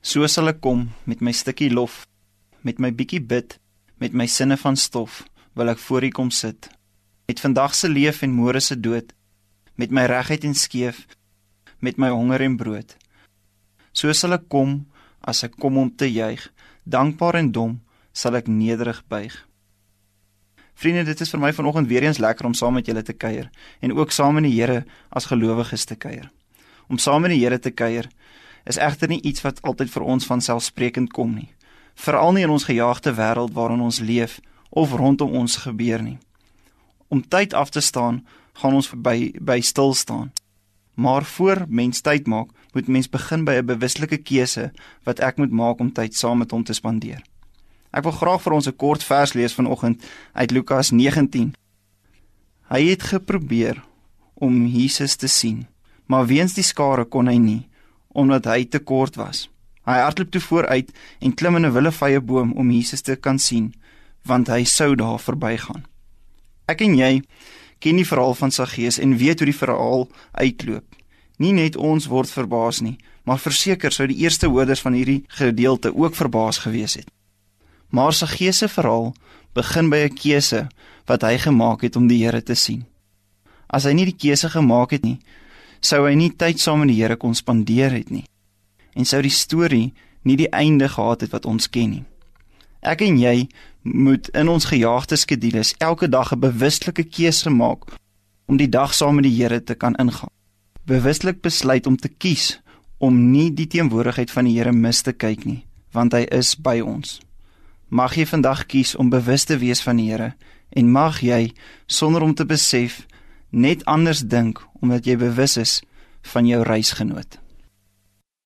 So 0.00 0.24
sal 0.32 0.48
ek 0.48 0.62
kom 0.64 0.86
met 1.04 1.20
my 1.20 1.32
stukkie 1.36 1.68
lof, 1.68 2.06
met 2.64 2.78
my 2.80 2.88
bietjie 2.88 3.20
bid, 3.20 3.58
met 4.00 4.16
my 4.16 4.24
sinne 4.24 4.56
van 4.56 4.76
stof, 4.76 5.20
wil 5.52 5.68
ek 5.68 5.82
voor 5.84 6.06
U 6.08 6.10
kom 6.16 6.30
sit. 6.32 6.70
Met 7.28 7.42
vandag 7.44 7.76
se 7.76 7.88
leef 7.88 8.22
en 8.24 8.32
môre 8.32 8.62
se 8.64 8.78
dood, 8.80 9.12
met 9.76 9.92
my 9.92 10.06
regheid 10.08 10.46
en 10.48 10.56
skeef, 10.56 11.04
met 11.84 12.00
my 12.00 12.08
honger 12.08 12.40
en 12.46 12.56
brood. 12.56 12.96
So 13.92 14.12
sal 14.16 14.38
ek 14.38 14.48
kom 14.48 14.86
as 15.20 15.44
ek 15.44 15.60
kom 15.60 15.76
om 15.76 15.92
te 15.92 16.08
juig, 16.08 16.48
dankbaar 16.88 17.36
en 17.42 17.52
dom 17.52 17.78
sal 18.16 18.40
ek 18.40 18.48
nederig 18.48 19.02
buig. 19.12 19.36
Vriende, 20.80 21.04
dit 21.04 21.20
is 21.20 21.28
vir 21.28 21.42
my 21.42 21.52
vanoggend 21.52 21.90
weer 21.90 22.06
eens 22.08 22.22
lekker 22.24 22.48
om 22.48 22.56
saam 22.56 22.78
met 22.78 22.88
julle 22.88 23.04
te 23.04 23.12
kuier 23.12 23.50
en 23.84 23.92
ook 23.92 24.16
saam 24.16 24.40
met 24.40 24.48
die 24.48 24.56
Here 24.56 24.86
as 25.12 25.28
gelowiges 25.28 25.84
te 25.84 25.96
kuier. 26.00 26.30
Om 26.88 26.96
saam 26.96 27.20
met 27.28 27.36
die 27.36 27.42
Here 27.44 27.60
te 27.60 27.70
kuier 27.70 28.08
is 28.64 28.76
egter 28.76 29.08
nie 29.08 29.20
iets 29.20 29.42
wat 29.42 29.62
altyd 29.62 29.90
vir 29.90 30.02
ons 30.02 30.26
van 30.26 30.40
selfsprekend 30.40 31.12
kom 31.12 31.34
nie. 31.34 31.50
Veral 31.94 32.32
nie 32.32 32.44
in 32.46 32.52
ons 32.54 32.64
gejaagde 32.68 33.14
wêreld 33.16 33.54
waarin 33.56 33.80
ons 33.80 34.00
leef 34.00 34.40
of 34.70 34.92
rondom 34.92 35.32
ons 35.36 35.56
gebeur 35.64 36.02
nie. 36.02 36.18
Om 37.08 37.22
tyd 37.28 37.54
af 37.54 37.70
te 37.70 37.80
staan, 37.80 38.24
gaan 38.52 38.74
ons 38.74 38.88
verby 38.88 39.32
by 39.40 39.60
stil 39.60 39.94
staan. 39.94 40.30
Maar 40.94 41.24
voor 41.24 41.64
mens 41.68 42.00
tyd 42.00 42.26
maak, 42.26 42.50
moet 42.72 42.86
mens 42.86 43.08
begin 43.08 43.44
by 43.44 43.58
'n 43.58 43.66
bewuslike 43.66 44.16
keuse 44.16 44.72
wat 45.04 45.20
ek 45.20 45.36
moet 45.36 45.50
maak 45.50 45.80
om 45.80 45.92
tyd 45.92 46.14
saam 46.14 46.38
met 46.38 46.50
hom 46.50 46.64
te 46.64 46.72
spandeer. 46.72 47.22
Ek 47.92 48.02
wil 48.02 48.12
graag 48.12 48.42
vir 48.42 48.52
ons 48.52 48.66
'n 48.66 48.76
kort 48.76 49.02
vers 49.04 49.32
lees 49.32 49.54
vanoggend 49.54 50.04
uit 50.32 50.50
Lukas 50.50 50.90
19. 50.90 51.54
Hy 52.68 52.88
het 52.88 53.02
geprobeer 53.02 53.82
om 54.34 54.66
Jesus 54.66 55.16
te 55.16 55.26
sien, 55.26 55.66
maar 56.06 56.26
weens 56.26 56.54
die 56.54 56.62
skare 56.62 57.04
kon 57.04 57.26
hy 57.26 57.36
nie 57.36 57.69
omdat 58.12 58.44
hy 58.44 58.64
te 58.64 58.78
kort 58.78 59.16
was. 59.16 59.48
Hy 59.88 59.98
hardloop 60.02 60.30
toe 60.30 60.40
vooruit 60.40 60.90
en 61.20 61.34
klim 61.34 61.56
in 61.56 61.66
'n 61.66 61.72
willevye 61.72 62.20
boom 62.20 62.52
om 62.52 62.70
Jesus 62.70 63.00
te 63.00 63.16
kan 63.16 63.38
sien, 63.38 63.74
want 64.22 64.48
hy 64.48 64.64
sou 64.64 64.94
daar 64.94 65.18
verbygaan. 65.18 65.84
Ek 66.66 66.80
en 66.80 66.96
jy 66.96 67.22
ken 67.78 67.96
die 67.96 68.06
verhaal 68.06 68.34
van 68.34 68.50
Saggeus 68.50 68.98
en 68.98 69.16
weet 69.16 69.38
hoe 69.38 69.48
die 69.48 69.56
verhaal 69.56 70.08
uitloop. 70.32 70.84
Nie 71.36 71.52
net 71.52 71.76
ons 71.76 72.06
word 72.06 72.30
verbaas 72.30 72.80
nie, 72.80 72.98
maar 73.24 73.38
verseker 73.38 73.92
sou 73.92 74.06
die 74.06 74.20
eerste 74.22 74.46
hoorders 74.46 74.80
van 74.80 74.92
hierdie 74.92 75.24
gedeelte 75.28 75.94
ook 75.96 76.14
verbaas 76.14 76.58
gewees 76.58 76.94
het. 76.94 77.08
Maar 77.90 78.12
Saggeus 78.12 78.58
se 78.58 78.68
verhaal 78.68 79.14
begin 79.54 79.90
by 79.90 79.96
'n 79.96 80.14
keuse 80.14 80.68
wat 81.06 81.22
hy 81.22 81.38
gemaak 81.38 81.82
het 81.82 81.96
om 81.96 82.06
die 82.06 82.24
Here 82.24 82.42
te 82.42 82.54
sien. 82.54 82.84
As 83.66 83.84
hy 83.84 83.92
nie 83.92 84.04
die 84.04 84.16
keuse 84.16 84.50
gemaak 84.50 84.90
het 84.90 85.02
nie, 85.02 85.18
sou 85.80 86.06
hy 86.06 86.14
nie 86.14 86.30
tyd 86.30 86.60
saam 86.60 86.84
met 86.84 86.92
die 86.92 87.00
Here 87.02 87.16
kon 87.16 87.34
spandeer 87.34 87.92
het 87.92 88.10
nie 88.10 88.24
en 88.94 89.06
sou 89.06 89.20
die 89.22 89.32
storie 89.32 89.92
nie 90.22 90.36
die 90.36 90.50
einde 90.52 90.88
gehad 90.88 91.20
het 91.24 91.32
wat 91.32 91.46
ons 91.46 91.70
ken 91.70 91.90
nie. 91.90 92.04
Ek 92.80 93.00
en 93.04 93.18
jy 93.20 93.48
moet 93.82 94.28
in 94.36 94.48
ons 94.48 94.68
gejaagde 94.68 95.16
skedules 95.16 95.74
elke 95.78 96.08
dag 96.08 96.32
'n 96.32 96.40
bewuslike 96.40 97.04
keuse 97.04 97.50
maak 97.50 97.84
om 98.46 98.56
die 98.56 98.68
dag 98.68 98.94
saam 98.94 99.14
met 99.14 99.24
die 99.24 99.36
Here 99.36 99.64
te 99.64 99.74
kan 99.74 99.94
ingaan. 99.94 100.30
Bewuslik 100.86 101.40
besluit 101.40 101.86
om 101.86 101.96
te 101.96 102.08
kies 102.08 102.60
om 102.98 103.30
nie 103.30 103.50
die 103.54 103.66
teenwoordigheid 103.66 104.30
van 104.30 104.44
die 104.44 104.58
Here 104.58 104.72
mis 104.72 105.02
te 105.02 105.12
kyk 105.12 105.44
nie, 105.44 105.64
want 105.92 106.12
hy 106.12 106.26
is 106.30 106.56
by 106.56 106.80
ons. 106.80 107.20
Mag 107.88 108.14
jy 108.16 108.26
vandag 108.26 108.66
kies 108.66 108.94
om 108.96 109.10
bewus 109.10 109.44
te 109.44 109.58
wees 109.58 109.82
van 109.82 109.96
die 109.96 110.10
Here 110.10 110.34
en 110.70 110.92
mag 110.92 111.20
jy 111.20 111.52
sonder 111.86 112.22
om 112.22 112.34
te 112.34 112.44
besef 112.44 113.06
net 113.50 113.84
anders 113.84 114.20
dink 114.20 114.60
omdat 114.80 115.06
jy 115.06 115.16
bewus 115.20 115.56
is 115.60 115.80
van 116.32 116.46
jou 116.46 116.62
reisgenoot. 116.66 117.38